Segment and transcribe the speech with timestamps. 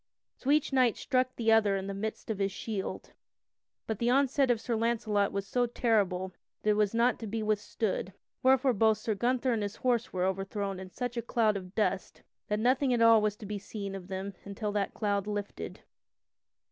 [0.35, 3.13] So each knight struck the other in the midst of his shield,
[3.85, 7.43] but the onset of Sir Launcelot was so terrible that it was not to be
[7.43, 8.11] withstood,
[8.41, 12.23] wherefore both Sir Gunther and his horse were overthrown in such a cloud of dust
[12.47, 15.81] that nothing at all was to be seen of them until that cloud lifted.